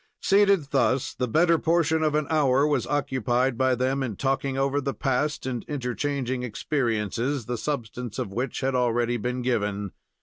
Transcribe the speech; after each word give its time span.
Seated 0.23 0.71
thus 0.71 1.13
the 1.13 1.27
better 1.27 1.59
portion 1.59 2.01
of 2.01 2.15
an 2.15 2.25
hour 2.31 2.65
was 2.65 2.87
occupied 2.87 3.55
by 3.55 3.75
them 3.75 4.01
in 4.01 4.15
talking 4.15 4.57
over 4.57 4.81
the 4.81 4.95
past 4.95 5.45
and 5.45 5.63
interchanging 5.67 6.41
experiences, 6.41 7.45
the 7.45 7.55
substance 7.55 8.17
of 8.17 8.33
which 8.33 8.61
had 8.61 8.73
already 8.73 9.17
been 9.17 9.43
given. 9.43 9.91